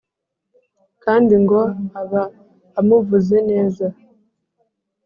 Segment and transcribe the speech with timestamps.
[1.03, 1.59] kandi ngo
[2.01, 2.21] aba
[2.79, 3.85] amuvuze neza